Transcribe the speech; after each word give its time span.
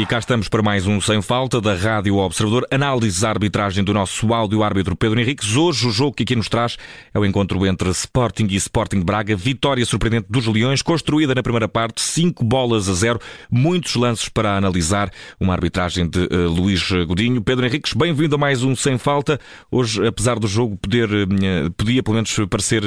E 0.00 0.06
cá 0.06 0.18
estamos 0.18 0.48
para 0.48 0.62
mais 0.62 0.86
um 0.86 0.98
Sem 0.98 1.20
Falta 1.20 1.60
da 1.60 1.74
Rádio 1.74 2.16
Observador. 2.16 2.66
Análise 2.70 3.20
da 3.20 3.28
arbitragem 3.28 3.84
do 3.84 3.92
nosso 3.92 4.32
áudio-árbitro 4.32 4.96
Pedro 4.96 5.20
Henriques. 5.20 5.54
Hoje 5.54 5.86
o 5.86 5.90
jogo 5.90 6.16
que 6.16 6.22
aqui 6.22 6.34
nos 6.34 6.48
traz 6.48 6.78
é 7.12 7.18
o 7.18 7.24
encontro 7.26 7.66
entre 7.66 7.90
Sporting 7.90 8.46
e 8.48 8.56
Sporting 8.56 9.00
Braga. 9.00 9.36
Vitória 9.36 9.84
surpreendente 9.84 10.26
dos 10.30 10.46
Leões, 10.46 10.80
construída 10.80 11.34
na 11.34 11.42
primeira 11.42 11.68
parte, 11.68 12.00
5 12.00 12.42
bolas 12.42 12.88
a 12.88 12.94
0. 12.94 13.20
Muitos 13.50 13.94
lances 13.94 14.30
para 14.30 14.56
analisar. 14.56 15.10
Uma 15.38 15.52
arbitragem 15.52 16.08
de 16.08 16.20
uh, 16.20 16.48
Luís 16.48 16.80
Godinho. 17.06 17.42
Pedro 17.42 17.66
Henriques, 17.66 17.92
bem-vindo 17.92 18.36
a 18.36 18.38
mais 18.38 18.62
um 18.62 18.74
Sem 18.74 18.96
Falta. 18.96 19.38
Hoje, 19.70 20.06
apesar 20.06 20.38
do 20.38 20.48
jogo 20.48 20.78
poder, 20.78 21.10
uh, 21.10 21.70
podia 21.76 22.02
pelo 22.02 22.14
menos 22.14 22.34
parecer 22.48 22.82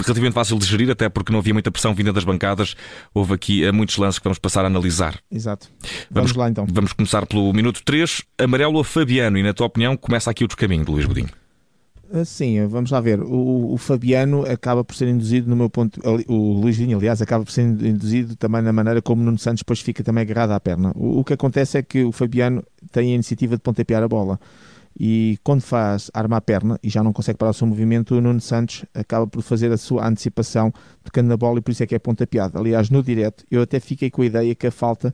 relativamente 0.00 0.34
fácil 0.34 0.58
de 0.58 0.66
gerir, 0.66 0.90
até 0.90 1.08
porque 1.08 1.30
não 1.30 1.38
havia 1.38 1.54
muita 1.54 1.70
pressão 1.70 1.94
vinda 1.94 2.12
das 2.12 2.24
bancadas, 2.24 2.74
houve 3.14 3.34
aqui 3.34 3.64
uh, 3.64 3.72
muitos 3.72 3.96
lances 3.98 4.18
que 4.18 4.24
vamos 4.24 4.40
passar 4.40 4.64
a 4.64 4.66
analisar. 4.66 5.16
Exato. 5.30 5.68
Vamos, 6.10 6.32
vamos 6.32 6.34
lá 6.34 6.56
então. 6.56 6.65
Vamos 6.68 6.92
começar 6.92 7.24
pelo 7.26 7.52
minuto 7.52 7.82
3. 7.84 8.22
Amarelo 8.38 8.80
a 8.80 8.84
Fabiano. 8.84 9.38
E 9.38 9.42
na 9.42 9.54
tua 9.54 9.66
opinião, 9.66 9.96
começa 9.96 10.30
aqui 10.30 10.44
o 10.44 10.48
descaminho 10.48 10.84
de 10.84 10.90
Luís 10.90 11.06
Godinho. 11.06 11.28
Ah, 12.12 12.24
sim, 12.24 12.64
vamos 12.66 12.90
lá 12.90 13.00
ver. 13.00 13.20
O, 13.20 13.72
o, 13.72 13.76
Fabiano 13.76 14.44
acaba 14.44 14.84
por 14.84 14.94
ser 14.94 15.08
induzido, 15.08 15.48
no 15.48 15.56
meu 15.56 15.70
ponto. 15.70 16.00
O 16.28 16.52
Luís 16.52 16.76
Vinho, 16.76 16.98
aliás, 16.98 17.22
acaba 17.22 17.44
por 17.44 17.50
ser 17.50 17.62
induzido 17.62 18.36
também 18.36 18.62
na 18.62 18.72
maneira 18.72 19.00
como 19.00 19.22
Nuno 19.22 19.38
Santos 19.38 19.62
depois 19.62 19.80
fica 19.80 20.02
também 20.02 20.22
agarrado 20.22 20.52
à 20.52 20.60
perna. 20.60 20.92
O, 20.96 21.20
o 21.20 21.24
que 21.24 21.32
acontece 21.32 21.78
é 21.78 21.82
que 21.82 22.04
o 22.04 22.12
Fabiano 22.12 22.62
tem 22.90 23.12
a 23.12 23.14
iniciativa 23.14 23.56
de 23.56 23.62
pontapear 23.62 24.02
a 24.02 24.08
bola. 24.08 24.38
E 24.98 25.38
quando 25.44 25.60
faz 25.60 26.10
arma 26.14 26.38
a 26.38 26.40
perna 26.40 26.78
e 26.82 26.88
já 26.88 27.02
não 27.02 27.12
consegue 27.12 27.38
parar 27.38 27.50
o 27.50 27.54
seu 27.54 27.66
movimento, 27.66 28.14
o 28.14 28.20
Nuno 28.20 28.40
Santos 28.40 28.84
acaba 28.94 29.26
por 29.26 29.42
fazer 29.42 29.70
a 29.70 29.76
sua 29.76 30.06
antecipação 30.06 30.72
tocando 31.04 31.28
na 31.28 31.36
bola 31.36 31.58
e 31.58 31.62
por 31.62 31.70
isso 31.70 31.82
é 31.82 31.86
que 31.86 31.94
é 31.94 31.98
pontapeado. 31.98 32.58
Aliás, 32.58 32.88
no 32.88 33.02
direto, 33.02 33.44
eu 33.50 33.62
até 33.62 33.78
fiquei 33.78 34.10
com 34.10 34.22
a 34.22 34.26
ideia 34.26 34.54
que 34.54 34.66
a 34.66 34.70
falta 34.70 35.12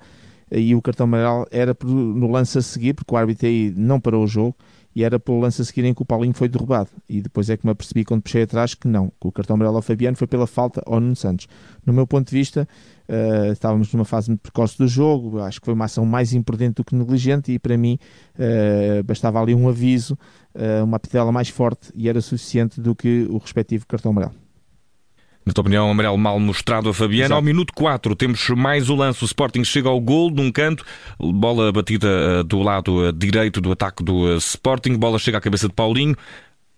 e 0.55 0.75
o 0.75 0.83
cartão 0.83 1.05
amarelo 1.05 1.47
era 1.51 1.77
no 1.83 2.31
lance 2.31 2.59
a 2.59 2.63
seguir, 2.63 2.95
porque 2.95 3.15
o 3.15 3.17
árbitro 3.17 3.47
aí 3.47 3.73
não 3.77 3.99
parou 3.99 4.25
o 4.25 4.27
jogo, 4.27 4.55
e 4.95 5.03
era 5.03 5.19
pelo 5.19 5.41
lance 5.41 5.63
a 5.63 5.65
seguir 5.65 5.85
em 5.85 5.95
que 5.95 6.03
o 6.03 6.05
Paulinho 6.05 6.35
foi 6.35 6.49
derrubado. 6.49 6.91
E 7.09 7.21
depois 7.23 7.49
é 7.49 7.57
que 7.57 7.65
me 7.65 7.73
apercebi 7.73 8.05
quando 8.05 8.23
puxei 8.23 8.43
atrás 8.43 8.75
que 8.75 8.87
não, 8.87 9.09
que 9.09 9.27
o 9.27 9.33
cartão 9.33 9.55
amarelo 9.55 9.77
ao 9.77 9.83
Fabiano 9.83 10.17
foi 10.17 10.27
pela 10.27 10.47
falta 10.47 10.83
ao 10.85 11.01
Nuno 11.01 11.17
Santos. 11.17 11.49
No 11.85 11.93
meu 11.93 12.07
ponto 12.07 12.29
de 12.29 12.37
vista, 12.37 12.69
uh, 13.09 13.53
estávamos 13.53 13.93
numa 13.93 14.05
fase 14.05 14.29
muito 14.29 14.41
precoce 14.41 14.77
do 14.77 14.87
jogo, 14.87 15.41
acho 15.41 15.61
que 15.61 15.65
foi 15.65 15.75
uma 15.75 15.87
ação 15.87 16.05
mais 16.05 16.35
imprudente 16.35 16.75
do 16.75 16.85
que 16.85 16.95
negligente 16.95 17.53
e 17.53 17.59
para 17.59 17.77
mim 17.77 17.99
uh, 18.35 19.03
bastava 19.03 19.41
ali 19.41 19.55
um 19.55 19.69
aviso, 19.69 20.19
uh, 20.55 20.85
uma 20.85 21.01
pitela 21.01 21.33
mais 21.33 21.49
forte 21.49 21.91
e 21.95 22.09
era 22.09 22.21
suficiente 22.21 22.81
do 22.81 22.95
que 22.95 23.27
o 23.31 23.39
respectivo 23.39 23.87
cartão 23.87 24.11
amarelo. 24.13 24.42
Na 25.45 25.53
tua 25.53 25.63
opinião, 25.63 25.91
amarelo 25.91 26.17
mal 26.17 26.39
mostrado 26.39 26.89
a 26.89 26.95
Fabiano. 26.95 27.25
Exato. 27.25 27.35
Ao 27.35 27.43
minuto 27.43 27.73
4 27.75 28.15
temos 28.15 28.49
mais 28.51 28.89
o 28.89 28.95
lance. 28.95 29.25
O 29.25 29.27
Sporting 29.27 29.65
chega 29.65 29.89
ao 29.89 30.01
gol 30.01 30.31
num 30.31 30.53
canto. 30.53 30.85
Bola 31.19 31.73
batida 31.73 32.09
uh, 32.41 32.45
do 32.45 32.61
lado 32.61 33.09
uh, 33.09 33.13
direito 33.13 33.61
do 33.61 33.73
ataque 33.73 34.05
do 34.05 34.35
uh, 34.35 34.37
Sporting. 34.37 34.97
Bola 34.97 35.19
chega 35.19 35.39
à 35.39 35.41
cabeça 35.41 35.67
de 35.67 35.75
Paulinho. 35.75 36.17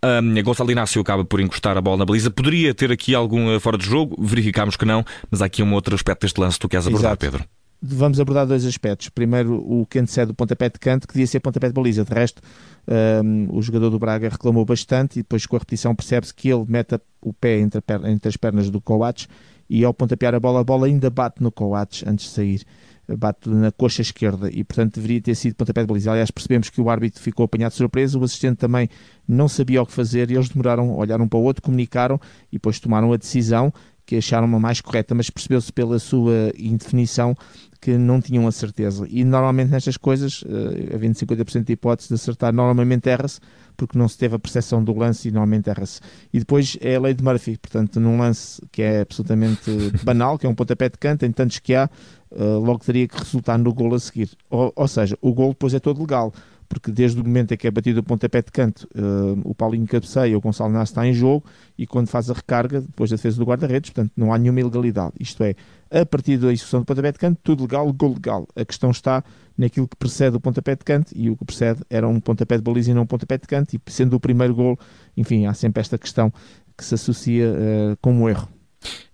Um, 0.02 0.42
Gonçalo 0.42 0.70
Inácio 0.70 1.00
acaba 1.00 1.24
por 1.24 1.40
encostar 1.40 1.76
a 1.76 1.80
bola 1.80 1.98
na 1.98 2.04
baliza. 2.04 2.30
Poderia 2.30 2.74
ter 2.74 2.90
aqui 2.90 3.14
algum 3.14 3.58
fora 3.60 3.76
de 3.76 3.84
jogo. 3.84 4.16
Verificámos 4.18 4.76
que 4.76 4.84
não. 4.84 5.04
Mas 5.30 5.42
há 5.42 5.46
aqui 5.46 5.62
um 5.62 5.72
outro 5.74 5.94
aspecto 5.94 6.22
deste 6.22 6.40
lance 6.40 6.56
que 6.56 6.60
tu 6.60 6.68
queres 6.68 6.86
abordar, 6.86 7.12
Exato. 7.12 7.20
Pedro 7.20 7.53
vamos 7.86 8.18
abordar 8.18 8.46
dois 8.46 8.64
aspectos. 8.64 9.10
Primeiro, 9.10 9.56
o 9.56 9.84
que 9.84 9.98
antecede 9.98 10.30
o 10.30 10.34
pontapé 10.34 10.70
de 10.70 10.78
canto, 10.78 11.06
que 11.06 11.12
devia 11.12 11.26
ser 11.26 11.40
pontapé 11.40 11.68
de 11.68 11.74
baliza. 11.74 12.04
De 12.04 12.14
resto, 12.14 12.40
um, 13.22 13.48
o 13.50 13.60
jogador 13.60 13.90
do 13.90 13.98
Braga 13.98 14.30
reclamou 14.30 14.64
bastante 14.64 15.18
e 15.18 15.22
depois 15.22 15.44
com 15.44 15.56
a 15.56 15.58
repetição 15.58 15.94
percebe-se 15.94 16.32
que 16.32 16.48
ele 16.48 16.64
mete 16.66 16.98
o 17.20 17.32
pé 17.32 17.58
entre, 17.58 17.82
entre, 18.06 18.28
as 18.28 18.36
pernas 18.36 18.70
do 18.70 18.80
Coates 18.80 19.28
e 19.68 19.84
ao 19.84 19.92
pontapear 19.92 20.34
a 20.34 20.40
bola, 20.40 20.60
a 20.60 20.64
bola 20.64 20.86
ainda 20.86 21.10
bate 21.10 21.42
no 21.42 21.52
Coates 21.52 22.04
antes 22.06 22.26
de 22.26 22.30
sair. 22.32 22.62
Bate 23.06 23.50
na 23.50 23.70
coxa 23.70 24.00
esquerda 24.00 24.48
e, 24.50 24.64
portanto, 24.64 24.94
deveria 24.94 25.20
ter 25.20 25.34
sido 25.34 25.54
pontapé 25.54 25.82
de 25.82 25.86
baliza. 25.86 26.10
Aliás, 26.10 26.30
percebemos 26.30 26.70
que 26.70 26.80
o 26.80 26.88
árbitro 26.88 27.20
ficou 27.20 27.44
apanhado 27.44 27.72
de 27.72 27.76
surpresa, 27.76 28.18
o 28.18 28.24
assistente 28.24 28.56
também 28.56 28.88
não 29.28 29.46
sabia 29.46 29.82
o 29.82 29.86
que 29.86 29.92
fazer 29.92 30.30
e 30.30 30.34
eles 30.34 30.48
demoraram, 30.48 30.96
olharam 30.96 31.26
um 31.26 31.28
para 31.28 31.38
o 31.38 31.42
outro, 31.42 31.62
comunicaram 31.62 32.18
e 32.50 32.56
depois 32.56 32.80
tomaram 32.80 33.12
a 33.12 33.18
decisão 33.18 33.70
que 34.06 34.16
acharam 34.16 34.46
uma 34.46 34.60
mais 34.60 34.80
correta, 34.80 35.14
mas 35.14 35.30
percebeu-se 35.30 35.72
pela 35.72 35.98
sua 35.98 36.52
indefinição 36.58 37.34
que 37.84 37.98
não 37.98 38.18
tinham 38.18 38.48
a 38.48 38.50
certeza. 38.50 39.06
E 39.10 39.22
normalmente 39.24 39.70
nestas 39.70 39.98
coisas, 39.98 40.40
uh, 40.40 40.94
havendo 40.94 41.16
50% 41.16 41.64
de 41.64 41.74
hipótese 41.74 42.08
de 42.08 42.14
acertar, 42.14 42.50
normalmente 42.50 43.10
erra-se, 43.10 43.38
porque 43.76 43.98
não 43.98 44.08
se 44.08 44.16
teve 44.16 44.34
a 44.36 44.38
percepção 44.38 44.82
do 44.82 44.96
lance 44.96 45.28
e 45.28 45.30
normalmente 45.30 45.68
erra-se. 45.68 46.00
E 46.32 46.38
depois 46.38 46.78
é 46.80 46.96
a 46.96 47.00
lei 47.00 47.12
de 47.12 47.22
Murphy, 47.22 47.58
portanto, 47.58 48.00
num 48.00 48.18
lance 48.18 48.62
que 48.72 48.80
é 48.80 49.02
absolutamente 49.02 49.70
banal, 50.02 50.38
que 50.38 50.46
é 50.46 50.48
um 50.48 50.54
pontapé 50.54 50.88
de 50.88 50.96
canto, 50.96 51.26
em 51.26 51.30
tantos 51.30 51.58
que 51.58 51.74
há, 51.74 51.90
uh, 52.30 52.58
logo 52.58 52.78
teria 52.78 53.06
que 53.06 53.18
resultar 53.18 53.58
no 53.58 53.74
gol 53.74 53.94
a 53.94 53.98
seguir. 53.98 54.30
Ou, 54.48 54.72
ou 54.74 54.88
seja, 54.88 55.18
o 55.20 55.34
gol 55.34 55.50
depois 55.50 55.74
é 55.74 55.78
todo 55.78 56.00
legal 56.00 56.32
porque 56.74 56.92
desde 56.92 57.20
o 57.20 57.24
momento 57.24 57.54
em 57.54 57.56
que 57.56 57.66
é 57.66 57.70
batido 57.70 58.00
o 58.00 58.02
pontapé 58.02 58.42
de 58.42 58.50
canto, 58.50 58.88
uh, 58.94 59.40
o 59.44 59.54
Paulinho 59.54 59.86
cabeceia, 59.86 60.36
o 60.36 60.40
Gonçalo 60.40 60.72
Nasce 60.72 60.92
está 60.92 61.06
em 61.06 61.12
jogo 61.12 61.44
e 61.78 61.86
quando 61.86 62.08
faz 62.08 62.30
a 62.30 62.34
recarga, 62.34 62.80
depois 62.80 63.10
da 63.10 63.16
defesa 63.16 63.38
do 63.38 63.44
guarda-redes, 63.44 63.90
portanto 63.90 64.12
não 64.16 64.32
há 64.32 64.38
nenhuma 64.38 64.60
ilegalidade. 64.60 65.12
Isto 65.18 65.42
é, 65.44 65.54
a 65.90 66.04
partir 66.04 66.36
da 66.36 66.52
execução 66.52 66.80
do 66.80 66.86
pontapé 66.86 67.12
de 67.12 67.18
canto, 67.18 67.38
tudo 67.42 67.62
legal, 67.62 67.90
gol 67.92 68.14
legal. 68.14 68.48
A 68.54 68.64
questão 68.64 68.90
está 68.90 69.24
naquilo 69.56 69.88
que 69.88 69.96
precede 69.96 70.36
o 70.36 70.40
pontapé 70.40 70.76
de 70.76 70.84
canto 70.84 71.12
e 71.14 71.30
o 71.30 71.36
que 71.36 71.44
precede 71.44 71.80
era 71.88 72.06
um 72.08 72.20
pontapé 72.20 72.56
de 72.56 72.62
baliza 72.62 72.90
e 72.90 72.94
não 72.94 73.02
um 73.02 73.06
pontapé 73.06 73.38
de 73.38 73.46
canto 73.46 73.74
e 73.74 73.80
sendo 73.90 74.14
o 74.14 74.20
primeiro 74.20 74.54
gol, 74.54 74.78
enfim, 75.16 75.46
há 75.46 75.54
sempre 75.54 75.80
esta 75.80 75.96
questão 75.96 76.32
que 76.76 76.84
se 76.84 76.94
associa 76.94 77.50
uh, 77.50 77.96
como 78.00 78.28
erro. 78.28 78.53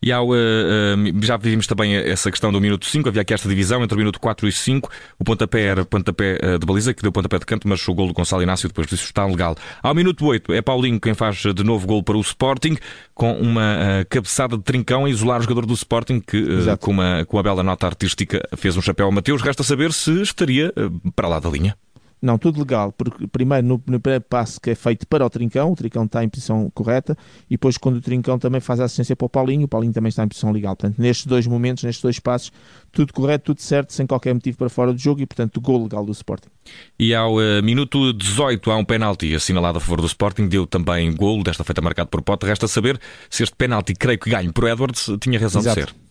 E 0.02 0.10
ao, 0.10 0.28
uh, 0.28 0.32
uh, 0.32 1.24
já 1.24 1.36
vimos 1.36 1.66
também 1.66 1.94
essa 1.94 2.30
questão 2.30 2.50
do 2.50 2.60
minuto 2.60 2.86
5, 2.86 3.08
havia 3.08 3.22
aqui 3.22 3.34
esta 3.34 3.48
divisão 3.48 3.82
entre 3.82 3.94
o 3.94 3.98
minuto 3.98 4.18
4 4.18 4.48
e 4.48 4.52
5. 4.52 4.90
O 5.18 5.24
pontapé 5.24 5.62
era 5.62 5.84
pontapé 5.84 6.38
uh, 6.42 6.58
de 6.58 6.66
baliza, 6.66 6.94
que 6.94 7.02
deu 7.02 7.12
pontapé 7.12 7.38
de 7.38 7.46
canto, 7.46 7.68
mas 7.68 7.86
o 7.86 7.94
gol 7.94 8.06
do 8.06 8.14
Gonçalo 8.14 8.42
Inácio 8.42 8.68
depois 8.68 8.86
disso 8.86 9.04
está 9.04 9.26
legal. 9.26 9.54
Ao 9.82 9.94
minuto 9.94 10.24
8 10.24 10.52
é 10.54 10.62
Paulinho 10.62 10.98
quem 10.98 11.14
faz 11.14 11.36
de 11.36 11.64
novo 11.64 11.86
gol 11.86 12.02
para 12.02 12.16
o 12.16 12.20
Sporting, 12.20 12.76
com 13.14 13.32
uma 13.34 14.06
cabeçada 14.08 14.56
de 14.56 14.62
trincão 14.62 15.04
a 15.04 15.10
isolar 15.10 15.40
o 15.40 15.42
jogador 15.42 15.66
do 15.66 15.74
Sporting, 15.74 16.20
que 16.20 16.44
com, 16.80 16.92
uma, 16.92 17.24
com 17.26 17.36
uma 17.36 17.42
bela 17.42 17.62
nota 17.62 17.86
artística 17.86 18.40
fez 18.56 18.76
um 18.76 18.82
chapéu 18.82 19.06
ao 19.06 19.12
Mateus. 19.12 19.42
Resta 19.42 19.62
saber 19.62 19.92
se 19.92 20.22
estaria 20.22 20.72
para 21.14 21.28
lá 21.28 21.38
da 21.38 21.50
linha. 21.50 21.76
Não, 22.22 22.36
tudo 22.36 22.60
legal, 22.60 22.92
porque 22.92 23.26
primeiro 23.26 23.66
no, 23.66 23.82
no 23.86 23.98
primeiro 23.98 24.24
passo 24.24 24.60
que 24.60 24.70
é 24.70 24.74
feito 24.74 25.06
para 25.06 25.24
o 25.24 25.30
Trincão, 25.30 25.72
o 25.72 25.76
Trincão 25.76 26.04
está 26.04 26.22
em 26.22 26.28
posição 26.28 26.70
correta, 26.74 27.16
e 27.48 27.54
depois 27.54 27.78
quando 27.78 27.96
o 27.96 28.00
Trincão 28.00 28.38
também 28.38 28.60
faz 28.60 28.78
a 28.78 28.84
assistência 28.84 29.16
para 29.16 29.26
o 29.26 29.28
Paulinho, 29.28 29.64
o 29.64 29.68
Paulinho 29.68 29.92
também 29.92 30.10
está 30.10 30.22
em 30.22 30.28
posição 30.28 30.52
legal. 30.52 30.76
Portanto, 30.76 31.00
nestes 31.00 31.26
dois 31.26 31.46
momentos, 31.46 31.82
nestes 31.82 32.02
dois 32.02 32.18
passos, 32.18 32.52
tudo 32.92 33.12
correto, 33.12 33.46
tudo 33.46 33.62
certo, 33.62 33.92
sem 33.92 34.06
qualquer 34.06 34.34
motivo 34.34 34.58
para 34.58 34.68
fora 34.68 34.92
do 34.92 34.98
jogo 34.98 35.22
e, 35.22 35.26
portanto, 35.26 35.60
gol 35.60 35.82
legal 35.84 36.04
do 36.04 36.12
Sporting. 36.12 36.48
E 36.98 37.14
ao 37.14 37.36
uh, 37.36 37.62
minuto 37.62 38.12
18 38.12 38.70
há 38.70 38.76
um 38.76 38.84
penalti 38.84 39.34
assinalado 39.34 39.78
a 39.78 39.80
favor 39.80 40.00
do 40.00 40.06
Sporting, 40.06 40.46
deu 40.46 40.66
também 40.66 41.14
gol, 41.14 41.42
desta 41.42 41.64
feita 41.64 41.80
marcado 41.80 42.10
por 42.10 42.20
Pote. 42.20 42.44
Resta 42.44 42.68
saber 42.68 43.00
se 43.30 43.42
este 43.42 43.56
penalti, 43.56 43.94
creio 43.94 44.18
que 44.18 44.28
ganho 44.28 44.52
por 44.52 44.68
Edwards, 44.68 45.10
tinha 45.20 45.38
razão 45.38 45.62
Exato. 45.62 45.80
de 45.80 45.86
ser. 45.86 46.09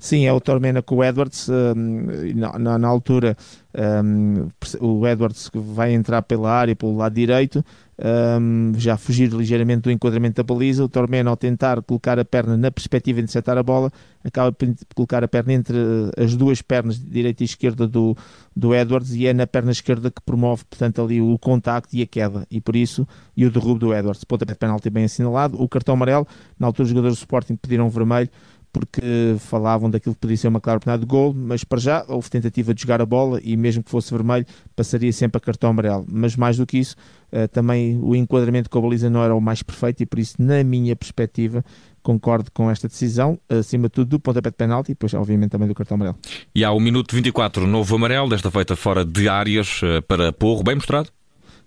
Sim, 0.00 0.24
é 0.24 0.32
o 0.32 0.40
Tormena 0.40 0.80
com 0.80 0.96
o 0.96 1.04
Edwards. 1.04 1.46
Um, 1.50 2.06
na, 2.34 2.78
na, 2.78 2.88
altura, 2.88 3.36
um, 4.02 4.48
o 4.80 5.06
Edwards 5.06 5.50
vai 5.54 5.92
entrar 5.92 6.22
pela 6.22 6.50
área, 6.50 6.74
pelo 6.74 6.96
lado 6.96 7.14
direito, 7.14 7.62
um, 8.40 8.72
já 8.78 8.96
fugir 8.96 9.30
ligeiramente 9.30 9.82
do 9.82 9.90
enquadramento 9.90 10.36
da 10.36 10.42
baliza. 10.42 10.82
O 10.82 10.88
Tormena, 10.88 11.28
ao 11.28 11.36
tentar 11.36 11.82
colocar 11.82 12.18
a 12.18 12.24
perna 12.24 12.56
na 12.56 12.70
perspectiva 12.70 13.16
de 13.16 13.24
interceptar 13.24 13.58
a 13.58 13.62
bola, 13.62 13.92
acaba 14.24 14.50
por 14.50 14.68
colocar 14.94 15.22
a 15.22 15.28
perna 15.28 15.52
entre 15.52 15.76
as 16.16 16.34
duas 16.34 16.62
pernas, 16.62 16.98
direita 16.98 17.42
e 17.42 17.44
esquerda, 17.44 17.86
do, 17.86 18.16
do 18.56 18.74
Edwards, 18.74 19.14
e 19.14 19.26
é 19.26 19.34
na 19.34 19.46
perna 19.46 19.70
esquerda 19.70 20.10
que 20.10 20.22
promove, 20.22 20.64
portanto, 20.64 21.02
ali 21.02 21.20
o 21.20 21.36
contacto 21.38 21.94
e 21.94 22.00
a 22.00 22.06
queda, 22.06 22.46
e 22.50 22.58
por 22.58 22.74
isso, 22.74 23.06
e 23.36 23.44
o 23.44 23.50
derrubo 23.50 23.78
do 23.78 23.94
Edwards. 23.94 24.24
Ponta 24.24 24.46
de 24.46 24.54
penalti 24.54 24.88
bem 24.88 25.04
assinalado. 25.04 25.62
O 25.62 25.68
cartão 25.68 25.92
amarelo, 25.92 26.26
na 26.58 26.68
altura, 26.68 26.84
os 26.84 26.88
jogadores 26.88 27.18
do 27.18 27.20
Sporting 27.20 27.56
pediram 27.56 27.90
vermelho 27.90 28.30
porque 28.72 29.36
falavam 29.38 29.90
daquilo 29.90 30.14
que 30.14 30.20
podia 30.20 30.36
ser 30.36 30.48
uma 30.48 30.60
clara 30.60 30.78
oportunidade 30.78 31.02
de 31.02 31.06
gol, 31.06 31.34
mas 31.34 31.64
para 31.64 31.80
já 31.80 32.04
houve 32.08 32.30
tentativa 32.30 32.72
de 32.72 32.82
jogar 32.82 33.00
a 33.00 33.06
bola 33.06 33.40
e 33.42 33.56
mesmo 33.56 33.82
que 33.82 33.90
fosse 33.90 34.12
vermelho 34.12 34.46
passaria 34.76 35.12
sempre 35.12 35.38
a 35.38 35.40
cartão 35.40 35.70
amarelo. 35.70 36.06
Mas 36.08 36.36
mais 36.36 36.56
do 36.56 36.66
que 36.66 36.78
isso, 36.78 36.96
uh, 37.32 37.48
também 37.48 37.98
o 38.02 38.14
enquadramento 38.14 38.70
com 38.70 38.78
a 38.78 38.82
baliza 38.82 39.10
não 39.10 39.22
era 39.22 39.34
o 39.34 39.40
mais 39.40 39.62
perfeito 39.62 40.02
e 40.02 40.06
por 40.06 40.18
isso, 40.18 40.36
na 40.38 40.62
minha 40.62 40.94
perspectiva, 40.94 41.64
concordo 42.02 42.50
com 42.52 42.70
esta 42.70 42.88
decisão, 42.88 43.38
acima 43.48 43.88
de 43.88 43.92
tudo 43.92 44.10
do 44.10 44.20
pontapé 44.20 44.50
de 44.50 44.56
penalti 44.56 44.90
e 44.90 44.94
depois, 44.94 45.12
obviamente, 45.14 45.50
também 45.50 45.68
do 45.68 45.74
cartão 45.74 45.96
amarelo. 45.96 46.18
E 46.54 46.64
há 46.64 46.72
o 46.72 46.80
minuto 46.80 47.14
24, 47.14 47.66
novo 47.66 47.94
amarelo, 47.96 48.28
desta 48.28 48.50
feita 48.50 48.76
fora 48.76 49.04
de 49.04 49.28
áreas 49.28 49.80
uh, 49.82 50.02
para 50.02 50.32
Porro, 50.32 50.62
bem 50.62 50.74
mostrado? 50.74 51.10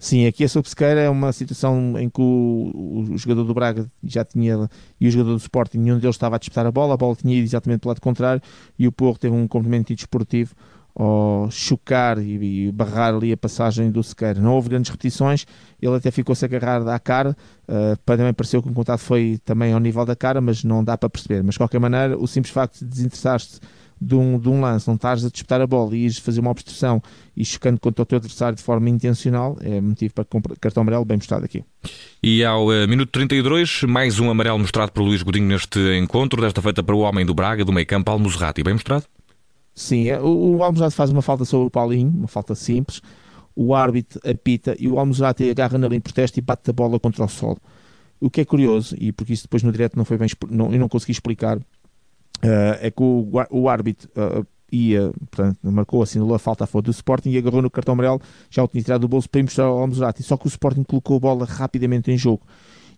Sim, 0.04 0.28
aqui 0.28 0.44
a 0.44 0.50
Sobsequeira 0.50 1.00
é 1.00 1.10
uma 1.10 1.32
situação 1.32 1.98
em 1.98 2.10
que 2.10 2.20
o, 2.20 3.06
o, 3.10 3.18
jogador 3.18 3.46
do 3.46 3.54
Braga 3.54 3.90
já 4.04 4.26
tinha 4.26 4.70
e 5.00 5.08
o 5.08 5.10
jogador 5.10 5.32
do 5.32 5.38
Sporting, 5.38 5.78
nenhum 5.78 5.98
deles 5.98 6.18
estava 6.18 6.36
a 6.36 6.38
disputar 6.38 6.66
a 6.66 6.72
bola, 6.74 6.96
a 6.96 6.98
bola 6.98 7.16
tinha 7.16 7.34
ido 7.34 7.46
exatamente 7.46 7.80
para 7.80 7.88
o 7.88 7.92
lado 7.92 8.02
contrário 8.02 8.42
e 8.78 8.86
o 8.86 8.92
Porro 8.92 9.18
teve 9.18 9.34
um 9.34 9.48
complemento 9.48 9.96
desportivo 9.96 10.54
ao 10.94 11.50
chocar 11.50 12.20
e, 12.20 12.66
e, 12.68 12.72
barrar 12.74 13.16
ali 13.16 13.32
a 13.32 13.38
passagem 13.38 13.90
do 13.90 14.04
Sequeira. 14.04 14.42
Não 14.42 14.56
houve 14.56 14.68
grandes 14.68 14.92
repetições, 14.92 15.46
ele 15.82 15.96
até 15.96 16.12
ficou-se 16.12 16.44
agarrado 16.44 16.90
à 16.90 17.00
cara, 17.00 17.34
uh, 17.70 17.96
também 18.04 18.34
pareceu 18.34 18.62
que 18.62 18.68
o 18.68 18.74
contato 18.74 19.00
foi 19.00 19.40
também 19.46 19.72
ao 19.72 19.80
nível 19.80 20.04
da 20.06 20.18
cara, 20.18 20.42
mas 20.42 20.66
não 20.66 20.84
dá 20.84 20.98
para 20.98 21.10
perceber. 21.10 21.42
Mas 21.44 21.54
de 21.54 21.60
qualquer 21.60 21.80
maneira, 21.80 22.18
o 22.18 22.28
simples 22.28 22.54
facto 22.54 22.80
de 22.80 22.88
desinteressar-se 22.88 23.58
de 24.04 24.16
um, 24.16 24.38
de 24.38 24.50
um 24.50 24.62
lance, 24.62 24.88
não 24.88 24.96
estás 24.96 25.24
a 25.26 25.30
disputar 25.30 25.62
a 25.62 25.68
bola 25.68 25.96
e 25.96 26.04
ires 26.04 26.18
fazer 26.18 26.40
uma 26.40 26.52
obstrução 26.52 27.02
e 27.36 27.44
chocando 27.44 27.80
contra 27.80 28.04
o 28.04 28.06
teu 28.06 28.18
adversário 28.18 28.56
de 28.56 28.62
forma 28.62 28.90
intencional, 28.90 29.58
é 29.62 29.80
motivo 29.82 30.14
para 30.14 30.26
cartão 30.60 30.82
amarelo 30.82 31.06
bem 31.06 31.18
mostrado 31.18 31.46
aqui. 31.46 31.64
E 32.22 32.44
ao 32.44 32.68
uh, 32.68 32.88
minuto 32.88 33.10
32, 33.12 33.84
mais 33.84 34.20
um 34.20 34.30
amarelo 34.30 34.60
mostrado 34.60 34.92
por 34.92 35.02
Luís 35.02 35.24
Godinho 35.24 35.48
neste 35.48 35.80
encontro, 35.98 36.42
desta 36.42 36.62
feita 36.62 36.84
para 36.84 36.96
o 36.96 37.00
homem 37.00 37.26
do 37.26 37.34
Braga, 37.34 37.66
do 37.66 37.72
meio 37.72 37.88
campo, 37.88 38.12
Almozerati, 38.12 38.62
bem 38.64 38.74
mostrado? 38.74 39.06
Sim, 39.74 40.10
é, 40.10 40.20
o, 40.20 40.58
o 40.58 40.64
Almozerati 40.64 40.96
faz 40.96 41.10
uma 41.10 41.22
falta 41.22 41.46
sobre 41.46 41.68
o 41.68 41.72
Paulinho, 41.72 42.12
uma 42.12 42.28
falta 42.28 42.54
simples, 42.54 43.02
o 43.56 43.74
árbitro 43.74 44.20
apita 44.30 44.76
e 44.80 44.88
o 44.88 45.00
Almozerati 45.00 45.50
agarra 45.50 45.78
na 45.78 45.88
linha 45.88 46.00
de 46.00 46.04
protesto 46.04 46.38
e 46.40 46.42
bate 46.42 46.70
a 46.70 46.74
bola 46.74 47.00
contra 47.00 47.24
o 47.24 47.28
solo. 47.28 47.58
O 48.20 48.30
que 48.30 48.42
é 48.42 48.46
curioso, 48.46 48.96
e 49.00 49.12
porque 49.12 49.34
isso 49.34 49.44
depois 49.44 49.64
no 49.64 49.72
direto 49.72 49.98
não 49.98 50.06
foi 50.06 50.18
bem, 50.18 50.30
não, 50.50 50.72
eu 50.72 50.80
não 50.80 50.88
consegui 50.88 51.12
explicar, 51.12 51.60
Uh, 52.44 52.76
é 52.82 52.92
que 52.92 53.02
o, 53.02 53.30
o 53.50 53.70
árbitro 53.70 54.10
uh, 54.18 54.46
ia, 54.72 55.14
portanto, 55.32 55.58
marcou, 55.64 56.04
assinalou 56.04 56.36
a 56.36 56.40
falta 56.40 56.66
a 56.66 56.68
favor 56.68 56.82
do 56.82 56.92
Sporting 56.92 57.30
e 57.30 57.38
agarrou 57.38 57.62
no 57.62 57.70
cartão 57.70 57.94
amarelo, 57.94 58.22
já 58.50 58.64
o 58.64 58.68
tinha 58.68 58.84
tirado 58.84 59.02
do 59.02 59.08
bolso 59.08 59.30
para 59.30 59.40
ir 59.40 59.44
mostrar 59.44 59.66
ao 59.66 59.78
Almozrati. 59.78 60.24
Só 60.24 60.36
que 60.36 60.46
o 60.46 60.50
Sporting 60.50 60.84
colocou 60.84 61.18
a 61.18 61.20
bola 61.20 61.46
rapidamente 61.46 62.12
em 62.12 62.18
jogo 62.18 62.42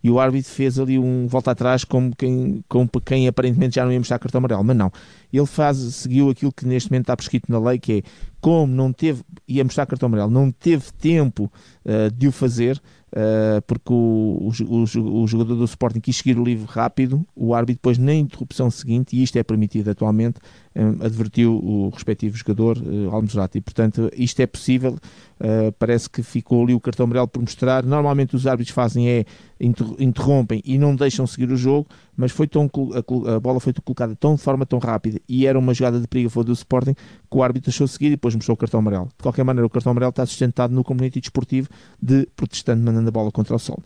e 0.06 0.09
o 0.12 0.19
árbitro 0.19 0.51
fez 0.51 0.77
ali 0.77 1.00
um 1.00 1.25
volta 1.25 1.50
atrás 1.50 1.83
como 1.83 2.15
quem, 2.15 2.63
como 2.69 2.88
quem 3.03 3.27
aparentemente 3.27 3.74
já 3.74 3.83
não 3.83 3.92
ia 3.92 3.97
mostrar 3.97 4.19
cartão 4.19 4.38
amarelo, 4.38 4.63
mas 4.63 4.77
não. 4.77 4.92
Ele 5.33 5.45
faz, 5.48 5.77
seguiu 5.77 6.30
aquilo 6.30 6.51
que 6.51 6.63
neste 6.63 6.91
momento 6.91 7.06
está 7.06 7.18
prescrito 7.18 7.51
na 7.51 7.57
lei, 7.59 7.80
que 7.80 7.94
é 7.94 8.03
como 8.41 8.73
não 8.73 8.93
teve, 8.93 9.23
ia 9.47 9.63
mostrar 9.63 9.85
cartão 9.85 10.07
amarelo, 10.07 10.29
não 10.29 10.51
teve 10.51 10.91
tempo 10.93 11.51
uh, 11.85 12.11
de 12.11 12.27
o 12.27 12.31
fazer, 12.31 12.81
uh, 13.11 13.61
porque 13.65 13.91
o, 13.91 14.51
o, 14.67 15.21
o, 15.21 15.27
jogador 15.27 15.55
do 15.55 15.63
Sporting 15.65 15.99
quis 15.99 16.17
seguir 16.17 16.37
o 16.37 16.43
livro 16.43 16.65
rápido, 16.65 17.25
o 17.35 17.53
árbitro 17.53 17.79
depois 17.79 17.97
na 17.97 18.13
interrupção 18.13 18.69
seguinte, 18.69 19.15
e 19.15 19.23
isto 19.23 19.37
é 19.37 19.43
permitido 19.43 19.89
atualmente, 19.89 20.39
um, 20.75 21.01
eh, 21.01 21.05
advertiu 21.05 21.53
o 21.55 21.89
respectivo 21.89 22.37
jogador, 22.37 22.77
uh, 22.77 23.13
Almozrati. 23.13 23.61
Portanto, 23.61 24.11
isto 24.15 24.41
é 24.41 24.45
possível, 24.45 24.93
uh, 24.93 25.71
parece 25.79 26.09
que 26.09 26.21
ficou 26.21 26.63
ali 26.63 26.73
o 26.73 26.79
cartão 26.79 27.05
amarelo 27.05 27.27
por 27.27 27.41
mostrar. 27.41 27.83
Normalmente 27.83 28.35
os 28.35 28.45
árbitros 28.45 28.75
fazem 28.75 29.07
é 29.07 29.25
interrompem 29.99 30.61
e 30.65 30.77
não 30.77 30.93
deixam 30.95 31.25
seguir 31.25 31.49
o 31.49 31.55
jogo, 31.55 31.88
mas 32.15 32.31
foi 32.31 32.45
tão, 32.45 32.69
a, 32.93 33.35
a 33.35 33.39
bola 33.39 33.59
foi 33.59 33.71
colocada 33.73 34.13
tão, 34.15 34.35
de 34.35 34.41
forma 34.41 34.65
tão 34.65 34.79
rápida 34.79 35.19
e 35.29 35.47
era 35.47 35.57
uma 35.57 35.73
jogada 35.73 35.99
de 35.99 36.07
perigo 36.07 36.43
do 36.43 36.51
Sporting 36.51 36.93
que 36.93 37.38
o 37.38 37.41
árbitro 37.41 37.71
deixou 37.71 37.88
seguir 37.88 38.07
e 38.07 38.11
depois 38.11 38.34
mostrou 38.35 38.55
o 38.55 38.57
cartão 38.57 38.79
amarelo. 38.79 39.09
De 39.17 39.23
qualquer 39.23 39.43
maneira, 39.43 39.65
o 39.65 39.69
cartão 39.69 39.91
amarelo 39.91 40.09
está 40.09 40.25
sustentado 40.25 40.73
no 40.73 40.83
comunity 40.83 41.19
desportivo 41.19 41.69
de 42.01 42.27
protestante 42.35 42.81
mandando 42.81 43.09
a 43.09 43.11
bola 43.11 43.31
contra 43.31 43.55
o 43.55 43.59
sol. 43.59 43.81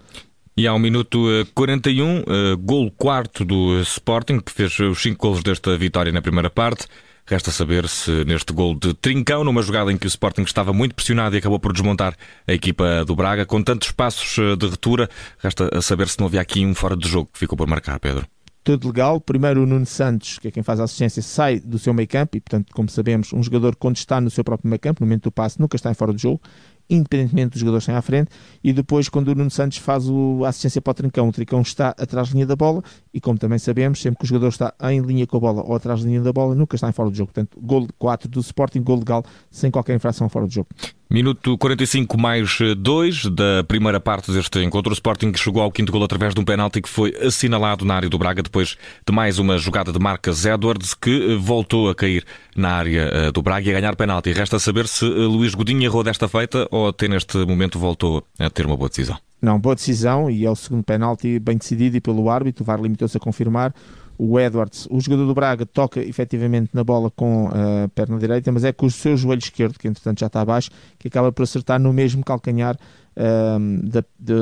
E 0.58 0.68
ao 0.68 0.78
minuto 0.78 1.26
41, 1.56 2.20
uh, 2.20 2.24
eh, 2.28 2.56
gol 2.60 2.92
quarto 2.92 3.46
do 3.46 3.80
Sporting, 3.82 4.42
que 4.42 4.52
fez 4.52 4.78
os 4.80 5.02
5 5.02 5.18
golos 5.18 5.42
desta 5.42 5.78
vitória 5.78 6.12
na 6.12 6.22
primeira 6.22 6.50
parte. 6.50 6.86
Resta 7.26 7.52
saber 7.52 7.88
se 7.88 8.26
neste 8.26 8.52
gol 8.52 8.74
de 8.76 8.94
Trincão, 8.96 9.44
numa 9.44 9.62
jogada 9.62 9.90
em 9.90 9.98
que 9.98 10.06
o 10.06 10.10
Sporting 10.10 10.42
estava 10.42 10.74
muito 10.74 10.96
pressionado 10.96 11.36
e 11.36 11.38
acabou 11.38 11.60
por 11.60 11.72
desmontar 11.72 12.16
a 12.48 12.52
equipa 12.52 13.06
do 13.06 13.16
Braga, 13.16 13.46
com 13.46 13.62
tantos 13.62 13.92
passos 13.92 14.38
eh, 14.38 14.56
de 14.56 14.68
retura, 14.68 15.08
resta 15.38 15.82
saber 15.82 16.10
se 16.10 16.20
não 16.20 16.26
havia 16.26 16.42
aqui 16.42 16.66
um 16.66 16.74
fora 16.74 16.98
de 16.98 17.08
jogo 17.08 17.30
que 17.32 17.40
ficou 17.40 17.56
por 17.56 17.68
marcar, 17.68 18.00
Pedro. 18.00 18.26
Tudo 18.70 18.90
legal. 18.90 19.20
Primeiro 19.20 19.64
o 19.64 19.66
Nuno 19.66 19.88
Santos, 19.88 20.38
que 20.38 20.48
é 20.48 20.52
quem 20.52 20.62
faz 20.62 20.80
a 20.80 20.84
assistência, 20.84 21.24
sai 21.24 21.60
do 21.60 21.80
seu 21.80 21.92
meio 21.92 22.08
campo 22.08 22.38
e, 22.38 22.40
portanto, 22.40 22.72
como 22.72 22.88
sabemos, 22.88 23.34
um 23.34 23.42
jogador 23.42 23.76
quando 23.76 23.96
está 23.96 24.22
no 24.22 24.30
seu 24.30 24.44
próprio 24.44 24.70
meio 24.70 24.80
campo, 24.80 25.02
no 25.02 25.08
momento 25.08 25.24
do 25.24 25.32
passe, 25.32 25.60
nunca 25.60 25.76
está 25.76 25.90
em 25.90 25.96
fora 25.96 26.14
de 26.14 26.22
jogo 26.22 26.40
independentemente 26.88 27.52
dos 27.52 27.60
jogadores 27.60 27.86
que 27.86 27.92
à 27.92 28.02
frente, 28.02 28.32
e 28.64 28.74
depois 28.74 29.08
quando 29.10 29.28
o 29.28 29.36
Nuno 29.36 29.52
Santos 29.52 29.78
faz 29.78 30.06
a 30.44 30.50
assistência 30.50 30.82
para 30.82 30.90
o 30.90 30.94
Trincão, 30.96 31.30
o 31.30 31.32
Trincão 31.32 31.62
está 31.62 31.90
atrás 31.90 32.30
da 32.30 32.34
linha 32.34 32.48
da 32.48 32.56
bola, 32.56 32.82
e 33.14 33.22
como 33.22 33.38
também 33.38 33.60
sabemos, 33.60 34.02
sempre 34.02 34.18
que 34.18 34.24
o 34.26 34.28
jogador 34.28 34.48
está 34.48 34.74
em 34.90 35.00
linha 35.00 35.28
com 35.28 35.38
a 35.38 35.40
bola 35.40 35.64
ou 35.64 35.76
atrás 35.76 36.02
da 36.02 36.08
linha 36.08 36.22
da 36.22 36.34
bola, 36.34 36.56
nunca 36.56 36.76
está 36.76 36.90
em 36.90 36.92
fora 36.92 37.12
do 37.12 37.16
jogo. 37.16 37.32
Portanto, 37.32 37.60
gol 37.62 37.88
4 38.00 38.28
do 38.28 38.40
Sporting, 38.40 38.82
gol 38.82 38.98
legal, 38.98 39.24
sem 39.52 39.70
qualquer 39.70 39.96
infração 39.96 40.28
fora 40.30 40.48
do 40.48 40.52
jogo. 40.52 40.70
Minuto 41.12 41.58
45 41.58 42.20
mais 42.20 42.60
2 42.78 43.26
da 43.32 43.64
primeira 43.68 44.00
parte 44.00 44.32
deste 44.32 44.60
encontro. 44.64 44.92
O 44.92 44.94
Sporting 44.94 45.34
chegou 45.36 45.64
ao 45.64 45.72
quinto 45.72 45.92
gol 45.92 46.04
através 46.04 46.36
de 46.36 46.40
um 46.40 46.46
penalti 46.46 46.84
que 46.84 46.88
foi 46.88 47.16
assinalado 47.20 47.84
na 47.84 47.96
área 47.96 48.08
do 48.08 48.16
Braga 48.20 48.44
depois 48.44 48.78
de 49.08 49.12
mais 49.12 49.40
uma 49.40 49.58
jogada 49.58 49.92
de 49.92 49.98
Marcas 49.98 50.46
Edwards 50.46 50.94
que 50.94 51.36
voltou 51.36 51.90
a 51.90 51.96
cair 51.96 52.24
na 52.56 52.74
área 52.74 53.10
eh, 53.12 53.32
do 53.32 53.42
Braga 53.42 53.68
e 53.68 53.72
a 53.72 53.80
ganhar 53.80 53.96
penalti. 53.96 54.32
Resta 54.32 54.60
saber 54.60 54.88
se 54.88 55.04
eh, 55.04 55.08
Luís 55.08 55.56
Godinho 55.56 55.84
errou 55.84 56.04
desta 56.04 56.28
feita 56.28 56.68
ou 56.70 56.90
até 56.90 57.08
neste 57.08 57.40
momento 57.40 57.80
voltou 57.80 58.24
a 58.38 58.48
ter 58.52 58.68
uma 58.68 58.78
boa 58.78 58.88
decisão. 58.88 59.18
Não, 59.42 59.60
boa 59.60 59.74
decisão 59.74 60.30
e 60.30 60.46
é 60.46 60.52
o 60.52 60.56
segundo 60.56 60.84
penalti 60.84 61.40
bem 61.40 61.58
decidido 61.58 61.98
e 61.98 62.02
pelo 62.02 62.30
árbitro. 62.30 62.62
O 62.62 62.66
VAR 62.66 62.80
limitou-se 62.80 63.18
a 63.18 63.20
confirmar 63.20 63.74
o 64.22 64.38
Edwards, 64.38 64.86
o 64.92 65.00
jogador 65.00 65.26
do 65.26 65.34
Braga, 65.34 65.66
toca 65.66 66.02
efetivamente 66.02 66.72
na 66.74 66.84
bola 66.84 67.10
com 67.10 67.48
a 67.48 67.88
perna 67.88 68.20
direita, 68.20 68.52
mas 68.52 68.66
é 68.66 68.74
com 68.74 68.86
o 68.86 68.92
seu 68.92 69.16
joelho 69.16 69.40
esquerdo, 69.40 69.80
que 69.80 69.88
entretanto 69.88 70.20
já 70.20 70.28
está 70.28 70.42
abaixo, 70.42 70.70
que 71.00 71.08
acaba 71.08 71.32
por 71.32 71.44
acertar 71.44 71.80
no 71.80 71.94
mesmo 71.94 72.22
calcanhar 72.22 72.78
um, 73.16 73.80
de, 73.80 74.04
de, 74.20 74.34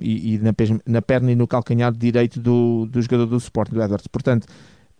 e, 0.00 0.34
e 0.34 0.38
na, 0.38 0.54
na, 0.86 1.02
perna 1.02 1.32
e 1.32 1.36
no 1.36 1.46
calcanhar 1.46 1.92
direito 1.92 2.40
do, 2.40 2.86
do 2.86 3.02
jogador 3.02 3.26
do 3.26 3.36
Sporting, 3.36 3.74
do 3.74 3.82
Edwards. 3.82 4.06
Portanto, 4.06 4.46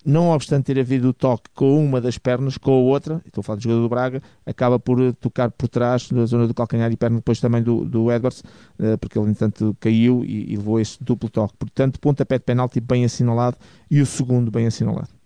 não 0.04 0.30
obstante 0.30 0.66
ter 0.66 0.80
havido 0.80 1.08
o 1.08 1.12
toque 1.12 1.50
com 1.54 1.84
uma 1.84 2.00
das 2.00 2.18
pernas, 2.18 2.56
com 2.56 2.72
a 2.72 2.76
outra, 2.76 3.22
estou 3.26 3.42
a 3.42 3.44
falar 3.44 3.56
do 3.56 3.62
jogador 3.62 3.82
do 3.82 3.88
Braga, 3.88 4.22
acaba 4.46 4.78
por 4.78 5.12
tocar 5.14 5.50
por 5.50 5.68
trás, 5.68 6.10
na 6.10 6.24
zona 6.26 6.46
do 6.46 6.54
calcanhar 6.54 6.90
e 6.90 6.96
perna 6.96 7.16
depois 7.16 7.40
também 7.40 7.62
do, 7.62 7.84
do 7.84 8.10
Edwards, 8.10 8.42
eh, 8.78 8.96
porque 8.96 9.18
ele, 9.18 9.30
entanto, 9.30 9.76
caiu 9.78 10.24
e, 10.24 10.52
e 10.52 10.56
levou 10.56 10.80
este 10.80 11.02
duplo 11.02 11.28
toque. 11.28 11.54
Portanto, 11.58 12.00
pontapé 12.00 12.38
de 12.38 12.44
penalti 12.44 12.80
bem 12.80 13.04
assinalado 13.04 13.56
e 13.90 14.00
o 14.00 14.06
segundo 14.06 14.50
bem 14.50 14.66
assinalado. 14.66 15.19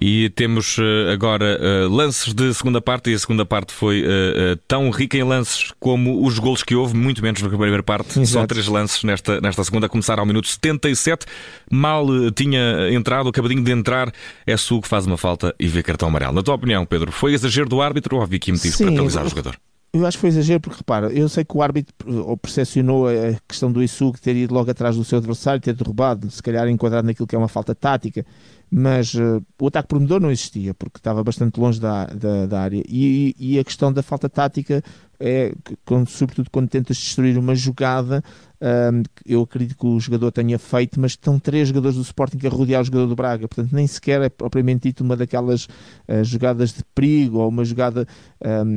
E 0.00 0.30
temos 0.30 0.78
eh, 0.78 1.12
agora 1.12 1.58
uh, 1.60 1.88
lances 1.88 2.32
de 2.32 2.52
segunda 2.54 2.80
parte, 2.80 3.10
e 3.10 3.14
a 3.14 3.18
segunda 3.18 3.44
parte 3.44 3.74
foi 3.74 4.02
uh, 4.02 4.56
tão 4.66 4.88
rica 4.90 5.18
em 5.18 5.22
lances 5.22 5.70
como 5.78 6.24
os 6.24 6.38
golos 6.38 6.62
que 6.62 6.74
houve, 6.74 6.96
muito 6.96 7.22
menos 7.22 7.42
na 7.42 7.48
primeira 7.48 7.82
parte. 7.82 8.18
Exato. 8.18 8.26
Só 8.26 8.46
três 8.46 8.66
lances 8.66 9.04
nesta, 9.04 9.40
nesta 9.40 9.62
segunda, 9.62 9.86
a 9.86 9.88
começar 9.90 10.18
ao 10.18 10.24
minuto 10.24 10.48
77. 10.48 11.26
Mal 11.70 12.06
tinha 12.34 12.90
entrado, 12.90 13.28
acabadinho 13.28 13.62
de 13.62 13.70
entrar, 13.70 14.10
é 14.46 14.56
Su 14.56 14.80
que 14.80 14.88
faz 14.88 15.04
uma 15.06 15.18
falta 15.18 15.54
e 15.60 15.68
vê 15.68 15.82
cartão 15.82 16.08
amarelo. 16.08 16.32
Na 16.32 16.42
tua 16.42 16.54
opinião, 16.54 16.86
Pedro, 16.86 17.12
foi 17.12 17.34
exagero 17.34 17.68
do 17.68 17.82
árbitro 17.82 18.16
ou 18.16 18.22
havia 18.22 18.38
aqui 18.38 18.50
motivos 18.50 18.78
Sim, 18.78 18.84
para 18.84 18.92
penalizar 18.94 19.26
o 19.26 19.28
jogador? 19.28 19.56
Eu 19.94 20.06
acho 20.06 20.16
que 20.16 20.22
foi 20.22 20.30
exagero, 20.30 20.58
porque 20.58 20.78
repara, 20.78 21.12
eu 21.12 21.28
sei 21.28 21.44
que 21.44 21.54
o 21.54 21.60
árbitro 21.60 21.94
percepcionou 22.40 23.08
a 23.08 23.36
questão 23.46 23.70
do 23.70 23.82
Issu 23.82 24.10
ter 24.12 24.34
ido 24.34 24.54
logo 24.54 24.70
atrás 24.70 24.96
do 24.96 25.04
seu 25.04 25.18
adversário, 25.18 25.60
ter 25.60 25.74
derrubado, 25.74 26.30
se 26.30 26.42
calhar 26.42 26.66
enquadrado 26.66 27.06
naquilo 27.06 27.26
que 27.26 27.36
é 27.36 27.38
uma 27.38 27.48
falta 27.48 27.74
tática, 27.74 28.24
mas 28.74 29.12
uh, 29.12 29.44
o 29.60 29.66
ataque 29.66 29.88
prometedor 29.88 30.18
não 30.18 30.30
existia, 30.30 30.72
porque 30.72 30.96
estava 30.96 31.22
bastante 31.22 31.60
longe 31.60 31.78
da, 31.78 32.06
da, 32.06 32.46
da 32.46 32.60
área. 32.62 32.82
E, 32.88 33.36
e, 33.38 33.58
a 33.58 33.64
questão 33.64 33.92
da 33.92 34.02
falta 34.02 34.30
tática 34.30 34.82
é, 35.20 35.52
quando, 35.84 36.08
sobretudo 36.08 36.48
quando 36.50 36.70
tentas 36.70 36.96
destruir 36.96 37.36
uma 37.36 37.54
jogada, 37.54 38.24
um, 38.62 39.02
eu 39.26 39.42
acredito 39.42 39.76
que 39.76 39.86
o 39.86 40.00
jogador 40.00 40.32
tenha 40.32 40.58
feito, 40.58 40.98
mas 40.98 41.12
estão 41.12 41.38
três 41.38 41.68
jogadores 41.68 41.96
do 41.98 42.02
Sporting 42.02 42.38
a 42.46 42.48
rodear 42.48 42.80
o 42.80 42.84
jogador 42.84 43.06
do 43.08 43.14
Braga, 43.14 43.46
portanto 43.46 43.74
nem 43.74 43.86
sequer 43.86 44.22
é 44.22 44.30
propriamente 44.30 44.88
dito 44.88 45.04
uma 45.04 45.18
daquelas 45.18 45.66
uh, 46.08 46.24
jogadas 46.24 46.72
de 46.72 46.82
perigo 46.94 47.40
ou 47.40 47.50
uma 47.50 47.66
jogada, 47.66 48.08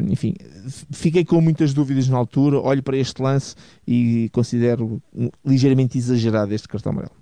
enfim, 0.10 0.36
fiquei 0.92 1.24
com 1.24 1.40
muitas 1.40 1.74
dúvidas 1.74 2.10
na 2.10 2.18
altura, 2.18 2.60
olho 2.60 2.84
para 2.84 2.98
este 2.98 3.22
lance 3.22 3.56
e 3.88 4.30
considero 4.34 5.02
ligeiramente 5.46 5.98
exagerado 5.98 6.54
este 6.54 6.68
cartão 6.68 6.92
amarelo. 6.92 7.16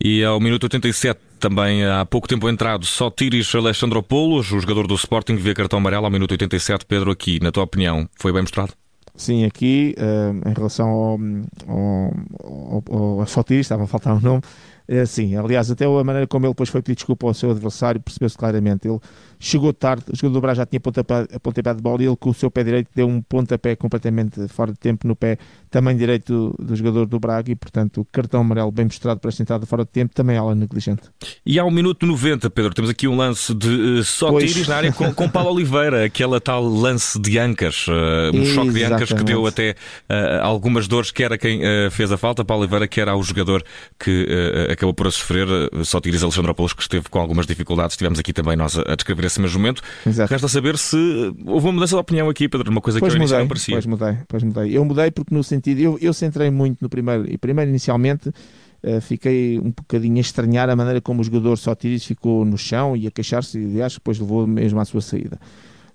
E 0.00 0.22
ao 0.22 0.38
minuto 0.40 0.64
87, 0.64 1.25
também 1.38 1.84
há 1.84 2.04
pouco 2.04 2.28
tempo 2.28 2.48
entrado, 2.48 2.84
só 2.84 3.10
Tiris 3.10 3.54
Alexandropoulos, 3.54 4.50
o 4.52 4.60
jogador 4.60 4.86
do 4.86 4.94
Sporting, 4.94 5.36
vê 5.36 5.54
cartão 5.54 5.78
amarelo 5.78 6.04
ao 6.04 6.10
minuto 6.10 6.32
87. 6.32 6.84
Pedro, 6.86 7.10
aqui, 7.10 7.38
na 7.42 7.52
tua 7.52 7.64
opinião, 7.64 8.08
foi 8.16 8.32
bem 8.32 8.42
mostrado? 8.42 8.72
Sim, 9.16 9.44
aqui, 9.44 9.94
uh, 9.98 10.48
em 10.48 10.52
relação 10.52 10.88
ao, 10.88 11.18
ao, 11.66 12.84
ao, 12.90 13.20
ao 13.20 13.24
estava 13.50 13.84
a 13.84 13.86
faltar 13.86 14.14
o 14.14 14.18
um 14.18 14.20
nome, 14.20 14.42
é, 14.88 15.04
sim, 15.04 15.34
aliás, 15.34 15.70
até 15.70 15.84
a 15.84 16.04
maneira 16.04 16.26
como 16.26 16.46
ele 16.46 16.52
depois 16.52 16.68
foi 16.68 16.80
pedir 16.80 16.96
desculpa 16.96 17.26
ao 17.26 17.34
seu 17.34 17.50
adversário 17.50 18.00
percebeu-se 18.00 18.36
claramente. 18.36 18.86
Ele 18.86 19.00
chegou 19.38 19.72
tarde, 19.72 20.04
o 20.12 20.16
jogador 20.16 20.34
do 20.34 20.40
Braga 20.40 20.54
já 20.56 20.66
tinha 20.66 20.80
pontapé, 20.80 21.26
pontapé 21.42 21.74
de 21.74 21.82
bola 21.82 22.02
e 22.02 22.06
ele 22.06 22.16
com 22.16 22.30
o 22.30 22.34
seu 22.34 22.50
pé 22.50 22.62
direito 22.62 22.88
deu 22.94 23.06
um 23.08 23.20
pontapé 23.20 23.74
completamente 23.76 24.46
fora 24.48 24.72
de 24.72 24.78
tempo 24.78 25.06
no 25.06 25.16
pé 25.16 25.38
também 25.70 25.96
direito 25.96 26.54
do, 26.56 26.64
do 26.66 26.76
jogador 26.76 27.06
do 27.06 27.18
Braga 27.18 27.50
e, 27.50 27.56
portanto, 27.56 28.00
o 28.00 28.04
cartão 28.04 28.40
amarelo 28.40 28.70
bem 28.70 28.86
mostrado 28.86 29.20
para 29.20 29.28
esta 29.28 29.42
entrada 29.42 29.66
fora 29.66 29.84
de 29.84 29.90
tempo 29.90 30.14
também 30.14 30.36
é 30.36 30.38
ela 30.38 30.54
negligente. 30.54 31.02
E 31.44 31.58
ao 31.58 31.70
minuto 31.70 32.06
90, 32.06 32.48
Pedro, 32.50 32.72
temos 32.72 32.90
aqui 32.90 33.08
um 33.08 33.16
lance 33.16 33.52
de 33.54 33.68
uh, 33.68 34.04
só 34.04 34.38
tiros 34.38 34.68
na 34.68 34.76
área 34.76 34.92
com, 34.92 35.12
com 35.12 35.28
Paulo 35.28 35.50
Oliveira, 35.50 36.04
aquela 36.04 36.40
tal 36.40 36.64
lance 36.64 37.20
de 37.20 37.38
Ancas, 37.38 37.86
uh, 37.88 37.92
um 37.92 38.42
Exatamente. 38.42 38.54
choque 38.54 38.70
de 38.70 38.84
Ancas 38.84 39.12
que 39.12 39.24
deu 39.24 39.46
até 39.46 39.72
uh, 40.08 40.42
algumas 40.42 40.88
dores, 40.88 41.10
que 41.10 41.22
era 41.22 41.36
quem 41.36 41.60
fez 41.90 42.12
a 42.12 42.16
falta, 42.16 42.44
Paulo 42.44 42.62
Oliveira, 42.62 42.86
que 42.86 43.00
era 43.00 43.16
o 43.16 43.22
jogador 43.22 43.62
que 43.98 44.75
acabou 44.76 44.94
por 44.94 45.06
a 45.06 45.10
sofrer. 45.10 45.46
Só 45.84 46.00
Tiris 46.00 46.22
Alexandropoulos, 46.22 46.72
que 46.72 46.82
esteve 46.82 47.08
com 47.08 47.18
algumas 47.18 47.46
dificuldades, 47.46 47.94
estivemos 47.94 48.18
aqui 48.18 48.32
também 48.32 48.56
nós 48.56 48.78
a, 48.78 48.94
descrever 48.94 49.26
esse 49.26 49.40
mesmo 49.40 49.58
momento. 49.58 49.82
Exato. 50.06 50.30
Resta 50.30 50.48
saber 50.48 50.78
se 50.78 50.96
houve 51.44 51.66
uma 51.66 51.72
mudança 51.72 51.96
de 51.96 52.00
opinião 52.00 52.28
aqui, 52.28 52.48
Pedro, 52.48 52.70
uma 52.70 52.80
coisa 52.80 53.00
pois 53.00 53.12
que 53.12 53.18
eu 53.18 53.22
mudei, 53.22 53.38
não 53.38 53.48
parecia. 53.48 53.74
Pois 53.74 53.86
mudei, 53.86 54.18
pois 54.28 54.42
mudei. 54.42 54.76
Eu 54.76 54.84
mudei 54.84 55.10
porque 55.10 55.34
no 55.34 55.42
sentido, 55.42 55.80
eu, 55.80 55.98
eu 56.00 56.12
centrei 56.12 56.50
muito 56.50 56.78
no 56.80 56.88
primeiro, 56.88 57.30
e 57.30 57.36
primeiro 57.36 57.70
inicialmente 57.70 58.28
uh, 58.28 59.00
fiquei 59.00 59.58
um 59.58 59.70
bocadinho 59.70 60.16
a 60.18 60.20
estranhar 60.20 60.68
a 60.70 60.76
maneira 60.76 61.00
como 61.00 61.20
o 61.20 61.24
jogador 61.24 61.56
Sotiris 61.56 62.04
ficou 62.04 62.44
no 62.44 62.58
chão 62.58 62.96
e 62.96 63.06
a 63.06 63.10
queixar-se, 63.10 63.58
e 63.58 63.64
aliás, 63.64 63.94
depois 63.94 64.18
levou 64.18 64.46
mesmo 64.46 64.80
à 64.80 64.84
sua 64.84 65.00
saída. 65.00 65.38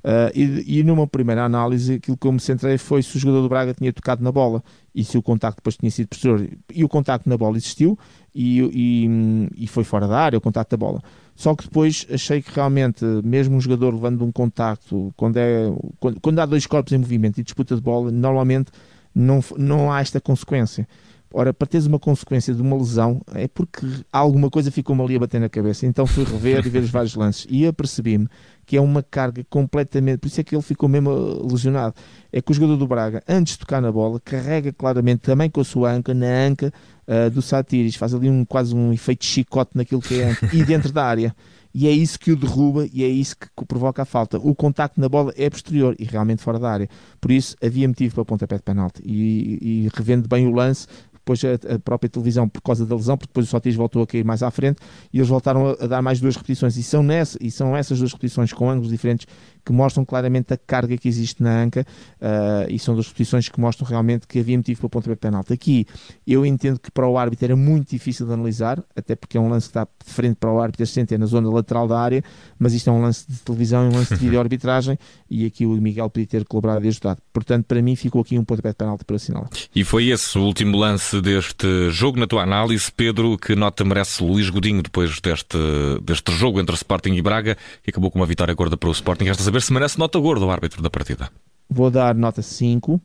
Uh, 0.03 0.33
e, 0.33 0.79
e, 0.79 0.83
numa 0.83 1.05
primeira 1.05 1.43
análise, 1.45 1.93
aquilo 1.93 2.17
que 2.17 2.25
eu 2.25 2.31
me 2.31 2.39
centrei 2.39 2.77
foi 2.77 3.03
se 3.03 3.15
o 3.15 3.19
jogador 3.19 3.43
do 3.43 3.49
Braga 3.49 3.73
tinha 3.73 3.93
tocado 3.93 4.23
na 4.23 4.31
bola 4.31 4.63
e 4.95 5.03
se 5.03 5.15
o 5.15 5.21
contacto 5.21 5.57
depois 5.57 5.77
tinha 5.77 5.91
sido 5.91 6.07
posterior. 6.07 6.47
E 6.73 6.83
o 6.83 6.89
contacto 6.89 7.29
na 7.29 7.37
bola 7.37 7.55
existiu 7.57 7.97
e, 8.33 8.61
e, 8.61 9.63
e, 9.63 9.67
foi 9.67 9.83
fora 9.83 10.07
da 10.07 10.17
área, 10.17 10.37
o 10.37 10.41
contacto 10.41 10.71
da 10.71 10.77
bola. 10.77 11.03
Só 11.35 11.55
que 11.55 11.65
depois 11.65 12.07
achei 12.11 12.41
que 12.41 12.51
realmente, 12.53 13.05
mesmo 13.23 13.55
um 13.55 13.61
jogador 13.61 13.93
levando 13.93 14.25
um 14.25 14.31
contacto, 14.31 15.13
quando, 15.15 15.37
é, 15.37 15.71
quando, 15.99 16.19
quando 16.19 16.39
há 16.39 16.45
dois 16.45 16.65
corpos 16.65 16.93
em 16.93 16.97
movimento 16.97 17.39
e 17.39 17.43
disputa 17.43 17.75
de 17.75 17.81
bola, 17.81 18.11
normalmente 18.11 18.71
não, 19.13 19.39
não 19.57 19.91
há 19.91 20.01
esta 20.01 20.19
consequência. 20.19 20.87
Ora, 21.33 21.53
para 21.53 21.67
teres 21.67 21.85
uma 21.85 21.99
consequência 21.99 22.53
de 22.53 22.61
uma 22.61 22.75
lesão, 22.75 23.21
é 23.33 23.47
porque 23.47 23.87
alguma 24.11 24.49
coisa 24.49 24.69
ficou-me 24.69 25.01
ali 25.01 25.15
a 25.15 25.19
bater 25.19 25.39
na 25.39 25.49
cabeça. 25.49 25.85
Então 25.85 26.05
fui 26.05 26.23
rever 26.23 26.65
e 26.65 26.69
ver 26.69 26.83
os 26.83 26.89
vários 26.91 27.15
lances 27.15 27.47
e 27.49 27.65
apercebi-me 27.65 28.27
que 28.65 28.77
é 28.77 28.81
uma 28.81 29.03
carga 29.03 29.45
completamente. 29.49 30.19
Por 30.19 30.27
isso 30.27 30.39
é 30.39 30.43
que 30.43 30.55
ele 30.55 30.61
ficou 30.61 30.87
mesmo 30.87 31.11
lesionado. 31.49 31.93
É 32.31 32.41
que 32.41 32.51
o 32.51 32.53
jogador 32.53 32.77
do 32.77 32.87
Braga, 32.87 33.21
antes 33.27 33.53
de 33.53 33.59
tocar 33.59 33.81
na 33.81 33.91
bola, 33.91 34.19
carrega 34.19 34.71
claramente 34.71 35.23
também 35.23 35.49
com 35.49 35.59
a 35.59 35.65
sua 35.65 35.91
anca, 35.91 36.13
na 36.13 36.27
anca 36.47 36.73
uh, 37.07 37.29
do 37.29 37.41
Satiris, 37.41 37.95
faz 37.95 38.13
ali 38.13 38.29
um, 38.29 38.45
quase 38.45 38.73
um 38.73 38.93
efeito 38.93 39.25
chicote 39.25 39.71
naquilo 39.75 40.01
que 40.01 40.21
é 40.21 40.37
e 40.53 40.63
dentro 40.63 40.91
da 40.91 41.03
área. 41.03 41.35
E 41.73 41.87
é 41.87 41.91
isso 41.91 42.19
que 42.19 42.31
o 42.31 42.35
derruba 42.35 42.85
e 42.93 43.03
é 43.03 43.07
isso 43.07 43.35
que 43.37 43.65
provoca 43.65 44.01
a 44.01 44.05
falta. 44.05 44.37
O 44.37 44.53
contacto 44.53 44.99
na 44.99 45.07
bola 45.07 45.33
é 45.37 45.49
posterior 45.49 45.95
e 45.97 46.03
realmente 46.03 46.41
fora 46.41 46.59
da 46.59 46.69
área. 46.69 46.89
Por 47.19 47.31
isso 47.31 47.55
havia 47.61 47.87
motivo 47.87 48.15
para 48.15 48.25
pontapé 48.25 48.57
de 48.57 48.61
penalti. 48.61 49.01
E, 49.05 49.85
e 49.85 49.89
revendo 49.93 50.27
bem 50.27 50.47
o 50.47 50.51
lance, 50.51 50.87
depois 51.21 51.41
a, 51.45 51.75
a, 51.75 51.79
própria 51.79 52.09
televisão 52.09 52.49
por 52.49 52.61
causa 52.61 52.85
da 52.85 52.95
lesão, 52.95 53.17
porque 53.17 53.29
depois 53.29 53.47
o 53.47 53.49
Sotis 53.49 53.75
voltou 53.75 54.01
a 54.01 54.07
cair 54.07 54.25
mais 54.25 54.43
à 54.43 54.51
frente 54.51 54.79
e 55.13 55.19
eles 55.19 55.29
voltaram 55.29 55.67
a, 55.67 55.83
a, 55.83 55.87
dar 55.87 56.01
mais 56.01 56.19
duas 56.19 56.35
repetições 56.35 56.75
e 56.77 56.83
são, 56.83 57.03
nessa, 57.03 57.37
e 57.39 57.51
são 57.51 57.77
essas 57.77 57.99
duas 57.99 58.11
repetições 58.11 58.51
com 58.51 58.69
ângulos 58.69 58.89
diferentes 58.89 59.27
que 59.63 59.71
mostram 59.71 60.03
claramente 60.03 60.53
a 60.53 60.57
carga 60.57 60.97
que 60.97 61.07
existe 61.07 61.41
na 61.43 61.61
anca 61.61 61.85
uh, 62.19 62.69
e 62.69 62.79
são 62.79 62.95
duas 62.95 63.07
repetições 63.07 63.47
que 63.47 63.59
mostram 63.59 63.87
realmente 63.87 64.27
que 64.27 64.39
havia 64.39 64.57
motivo 64.57 64.79
para 64.79 64.87
o 64.87 64.89
pontapé 64.89 65.13
de 65.13 65.19
penalti. 65.19 65.53
Aqui 65.53 65.85
eu 66.25 66.45
entendo 66.45 66.79
que 66.79 66.89
para 66.89 67.07
o 67.07 67.17
árbitro 67.17 67.45
era 67.45 67.55
muito 67.55 67.89
difícil 67.89 68.25
de 68.25 68.33
analisar, 68.33 68.83
até 68.95 69.15
porque 69.15 69.37
é 69.37 69.39
um 69.39 69.49
lance 69.49 69.67
que 69.67 69.77
está 69.77 69.83
de 69.83 70.11
frente 70.11 70.35
para 70.35 70.51
o 70.51 70.59
árbitro, 70.59 70.83
assistente 70.83 71.13
é 71.13 71.17
na 71.17 71.27
zona 71.27 71.49
lateral 71.49 71.87
da 71.87 71.99
área, 71.99 72.23
mas 72.57 72.73
isto 72.73 72.89
é 72.89 72.93
um 72.93 73.01
lance 73.01 73.25
de 73.29 73.37
televisão, 73.39 73.87
um 73.87 73.93
lance 73.93 74.15
de 74.15 74.19
vídeo-arbitragem 74.19 74.97
e 75.29 75.45
aqui 75.45 75.65
o 75.65 75.71
Miguel 75.73 76.09
podia 76.09 76.27
ter 76.27 76.45
colaborado 76.45 76.83
e 76.85 76.87
ajudado. 76.87 77.21
Portanto, 77.31 77.65
para 77.65 77.81
mim 77.81 77.95
ficou 77.95 78.21
aqui 78.21 78.39
um 78.39 78.43
pontapé 78.43 78.69
de 78.69 78.75
penalti 78.75 79.05
para 79.05 79.15
assinalar. 79.15 79.49
E 79.75 79.83
foi 79.83 80.07
esse 80.07 80.37
o 80.37 80.41
último 80.41 80.77
lance 80.77 81.10
deste 81.19 81.89
jogo, 81.89 82.19
na 82.19 82.27
tua 82.27 82.43
análise, 82.43 82.91
Pedro, 82.91 83.37
que 83.37 83.55
nota 83.55 83.83
merece 83.83 84.23
Luís 84.23 84.49
Godinho 84.49 84.83
depois 84.83 85.19
deste, 85.19 85.57
deste 86.03 86.31
jogo 86.31 86.59
entre 86.61 86.75
Sporting 86.75 87.13
e 87.13 87.21
Braga, 87.21 87.57
que 87.83 87.89
acabou 87.89 88.11
com 88.11 88.19
uma 88.19 88.25
vitória 88.25 88.53
gorda 88.53 88.77
para 88.77 88.87
o 88.87 88.91
Sporting. 88.91 89.25
Resta 89.25 89.43
saber 89.43 89.61
se 89.61 89.73
merece 89.73 89.97
nota 89.97 90.19
gorda 90.19 90.45
o 90.45 90.51
árbitro 90.51 90.81
da 90.81 90.89
partida. 90.89 91.29
Vou 91.69 91.89
dar 91.89 92.13
nota 92.13 92.41
5. 92.41 93.01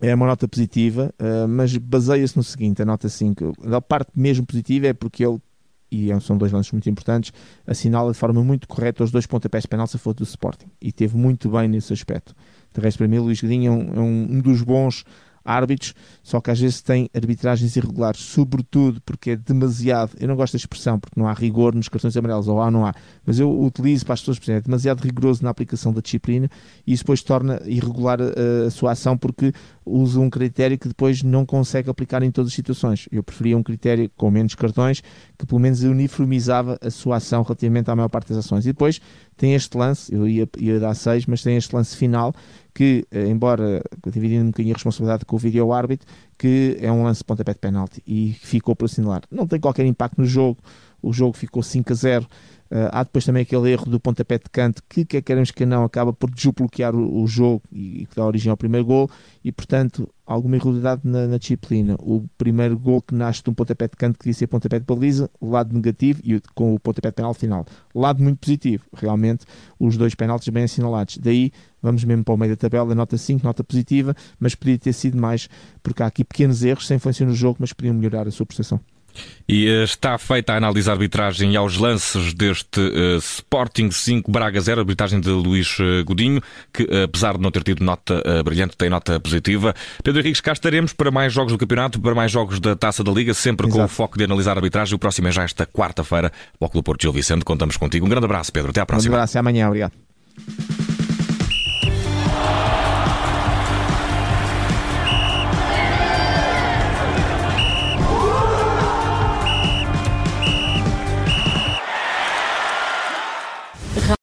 É 0.00 0.14
uma 0.14 0.26
nota 0.26 0.46
positiva, 0.46 1.12
eh, 1.18 1.46
mas 1.46 1.76
baseia-se 1.76 2.36
no 2.36 2.42
seguinte: 2.42 2.80
a 2.80 2.84
nota 2.84 3.08
5. 3.08 3.54
A 3.74 3.80
parte 3.80 4.12
mesmo 4.14 4.46
positiva 4.46 4.86
é 4.86 4.92
porque 4.92 5.24
ele 5.24 5.40
e 5.90 6.10
é 6.10 6.20
são 6.20 6.36
dois 6.36 6.52
lances 6.52 6.72
muito 6.72 6.88
importantes, 6.88 7.32
assinala 7.66 8.12
de 8.12 8.18
forma 8.18 8.42
muito 8.44 8.68
correta 8.68 9.02
os 9.02 9.10
dois 9.10 9.26
pontapés 9.26 9.62
de 9.62 9.68
penal 9.68 9.86
se 9.86 9.98
for 9.98 10.14
do 10.14 10.22
Sporting 10.22 10.66
e 10.80 10.92
teve 10.92 11.16
muito 11.16 11.48
bem 11.48 11.68
nesse 11.68 11.92
aspecto. 11.92 12.34
De 12.74 12.80
resto, 12.80 12.98
para 12.98 13.08
mim, 13.08 13.18
Luís 13.18 13.40
Godinho 13.40 13.72
é 13.72 13.74
um, 13.74 13.94
é 13.94 14.00
um 14.00 14.40
dos 14.40 14.62
bons 14.62 15.04
árbitros, 15.48 15.94
só 16.22 16.40
que 16.40 16.50
às 16.50 16.60
vezes 16.60 16.82
tem 16.82 17.08
arbitragens 17.14 17.74
irregulares, 17.74 18.20
sobretudo 18.20 19.00
porque 19.00 19.30
é 19.30 19.36
demasiado, 19.36 20.12
eu 20.20 20.28
não 20.28 20.36
gosto 20.36 20.52
da 20.52 20.58
expressão 20.58 21.00
porque 21.00 21.18
não 21.18 21.26
há 21.26 21.32
rigor 21.32 21.74
nos 21.74 21.88
cartões 21.88 22.16
amarelos, 22.16 22.48
ou 22.48 22.60
há 22.60 22.70
não 22.70 22.84
há, 22.84 22.94
mas 23.24 23.40
eu 23.40 23.50
utilizo 23.62 24.04
para 24.04 24.14
as 24.14 24.20
pessoas 24.20 24.38
perceberem, 24.38 24.58
é 24.60 24.62
demasiado 24.62 25.00
rigoroso 25.00 25.42
na 25.42 25.50
aplicação 25.50 25.92
da 25.92 26.00
disciplina 26.00 26.50
e 26.86 26.92
isso 26.92 27.02
depois 27.02 27.22
torna 27.22 27.60
irregular 27.64 28.18
a, 28.20 28.66
a 28.66 28.70
sua 28.70 28.92
ação 28.92 29.16
porque 29.16 29.52
usa 29.88 30.20
um 30.20 30.30
critério 30.30 30.78
que 30.78 30.88
depois 30.88 31.22
não 31.22 31.44
consegue 31.46 31.90
aplicar 31.90 32.22
em 32.22 32.30
todas 32.30 32.50
as 32.50 32.54
situações. 32.54 33.08
Eu 33.10 33.22
preferia 33.22 33.56
um 33.56 33.62
critério 33.62 34.10
com 34.16 34.30
menos 34.30 34.54
cartões 34.54 35.02
que 35.36 35.46
pelo 35.46 35.60
menos 35.60 35.82
uniformizava 35.82 36.78
a 36.80 36.90
sua 36.90 37.16
ação 37.16 37.42
relativamente 37.42 37.90
à 37.90 37.96
maior 37.96 38.08
parte 38.08 38.28
das 38.28 38.38
ações. 38.38 38.64
E 38.64 38.68
depois 38.68 39.00
tem 39.36 39.54
este 39.54 39.76
lance, 39.76 40.12
eu 40.14 40.28
ia, 40.28 40.48
ia 40.58 40.80
dar 40.80 40.94
6, 40.94 41.26
mas 41.26 41.42
tem 41.42 41.56
este 41.56 41.74
lance 41.74 41.96
final 41.96 42.34
que, 42.74 43.04
eh, 43.10 43.26
embora 43.26 43.82
dividindo 44.06 44.44
um 44.44 44.46
bocadinho 44.48 44.74
a 44.74 44.76
responsabilidade 44.76 45.24
com 45.24 45.36
o 45.36 45.38
vídeo 45.38 45.72
árbitro, 45.72 46.06
que 46.38 46.76
é 46.80 46.90
um 46.92 47.02
lance 47.02 47.18
de 47.18 47.24
pontapé 47.24 47.52
de 47.52 47.58
penalti 47.58 48.02
e 48.06 48.34
ficou 48.40 48.76
por 48.76 48.84
assinalar. 48.84 49.22
Não 49.30 49.46
tem 49.46 49.58
qualquer 49.58 49.84
impacto 49.86 50.18
no 50.18 50.26
jogo, 50.26 50.58
o 51.02 51.12
jogo 51.12 51.36
ficou 51.36 51.62
5 51.62 51.92
a 51.92 51.96
0 51.96 52.28
Uh, 52.70 52.84
há 52.92 53.02
depois 53.02 53.24
também 53.24 53.42
aquele 53.42 53.70
erro 53.70 53.86
do 53.86 53.98
pontapé 53.98 54.36
de 54.36 54.44
canto 54.52 54.82
que, 54.86 55.02
quer 55.02 55.22
queremos 55.22 55.50
que 55.50 55.64
não, 55.64 55.84
acaba 55.84 56.12
por 56.12 56.30
desbloquear 56.30 56.94
o, 56.94 57.22
o 57.22 57.26
jogo 57.26 57.62
e, 57.72 58.04
que 58.04 58.14
dá 58.14 58.26
origem 58.26 58.50
ao 58.50 58.58
primeiro 58.58 58.84
gol 58.84 59.10
e, 59.42 59.50
portanto, 59.50 60.06
alguma 60.26 60.56
irregularidade 60.56 61.00
na, 61.02 61.26
na, 61.26 61.38
disciplina. 61.38 61.96
O 61.98 62.28
primeiro 62.36 62.78
gol 62.78 63.00
que 63.00 63.14
nasce 63.14 63.42
de 63.42 63.48
um 63.48 63.54
pontapé 63.54 63.88
de 63.88 63.96
canto 63.96 64.18
que 64.18 64.24
devia 64.24 64.34
ser 64.34 64.48
pontapé 64.48 64.78
de 64.78 64.84
baliza, 64.84 65.30
lado 65.40 65.74
negativo 65.74 66.20
e 66.22 66.38
com 66.54 66.74
o 66.74 66.78
pontapé 66.78 67.08
de 67.08 67.14
penal 67.14 67.32
final. 67.32 67.64
Lado 67.94 68.22
muito 68.22 68.38
positivo, 68.38 68.84
realmente, 68.92 69.46
os 69.80 69.96
dois 69.96 70.14
penaltis 70.14 70.50
bem 70.50 70.64
assinalados. 70.64 71.16
Daí, 71.16 71.50
vamos 71.80 72.04
mesmo 72.04 72.22
para 72.22 72.34
o 72.34 72.36
meio 72.36 72.52
da 72.52 72.56
tabela, 72.56 72.94
nota 72.94 73.16
5, 73.16 73.46
nota 73.46 73.64
positiva, 73.64 74.14
mas 74.38 74.54
podia 74.54 74.78
ter 74.78 74.92
sido 74.92 75.16
mais, 75.16 75.48
porque 75.82 76.02
há 76.02 76.06
aqui 76.06 76.22
pequenos 76.22 76.62
erros 76.62 76.86
sem 76.86 76.98
influência 76.98 77.24
no 77.24 77.32
jogo, 77.32 77.56
mas 77.60 77.72
podiam 77.72 77.94
melhorar 77.94 78.28
a 78.28 78.30
sua 78.30 78.44
prestação. 78.44 78.78
E 79.48 79.66
eh, 79.66 79.84
está 79.84 80.18
feita 80.18 80.52
a 80.52 80.56
análise 80.56 80.90
arbitragem 80.90 81.56
aos 81.56 81.78
lances 81.78 82.34
deste 82.34 82.80
uh, 82.80 83.16
Sporting 83.16 83.90
5 83.90 84.30
Braga 84.30 84.60
0, 84.60 84.80
arbitragem 84.80 85.20
de 85.20 85.30
Luís 85.30 85.78
uh, 85.78 86.04
Godinho, 86.04 86.42
que 86.72 86.82
uh, 86.82 87.04
apesar 87.04 87.36
de 87.36 87.42
não 87.42 87.50
ter 87.50 87.62
tido 87.62 87.82
nota 87.82 88.22
brilhante, 88.44 88.76
tem 88.76 88.90
nota 88.90 89.18
positiva. 89.18 89.74
Pedro 90.04 90.20
Henriques, 90.20 90.40
cá 90.40 90.52
estaremos 90.52 90.92
para 90.92 91.10
mais 91.10 91.32
jogos 91.32 91.52
do 91.52 91.58
campeonato, 91.58 91.98
para 92.00 92.14
mais 92.14 92.30
jogos 92.30 92.60
da 92.60 92.76
Taça 92.76 93.02
da 93.02 93.10
Liga, 93.10 93.32
sempre 93.32 93.66
Exato. 93.66 93.78
com 93.78 93.84
o 93.84 93.88
foco 93.88 94.18
de 94.18 94.24
analisar 94.24 94.52
a 94.52 94.54
arbitragem. 94.56 94.94
O 94.94 94.98
próximo 94.98 95.28
é 95.28 95.32
já 95.32 95.44
esta 95.44 95.64
quarta-feira, 95.64 96.30
Bloco 96.60 96.76
do 96.76 96.82
Porto 96.82 97.02
Gil 97.02 97.12
Vicente. 97.12 97.44
Contamos 97.44 97.76
contigo. 97.76 98.04
Um 98.04 98.08
grande 98.08 98.26
abraço, 98.26 98.52
Pedro. 98.52 98.70
Até 98.70 98.80
à 98.80 98.86
próxima. 98.86 99.12
Um 99.12 99.16
abraço, 99.16 99.32
até 99.32 99.40
amanhã. 99.40 99.66
Obrigado. 99.68 99.92